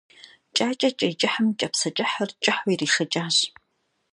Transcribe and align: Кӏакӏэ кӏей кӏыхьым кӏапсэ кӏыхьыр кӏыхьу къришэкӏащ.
Кӏакӏэ 0.55 0.89
кӏей 0.99 1.13
кӏыхьым 1.19 1.47
кӏапсэ 1.59 1.89
кӏыхьыр 1.95 2.29
кӏыхьу 2.43 2.67
къришэкӏащ. 2.71 3.37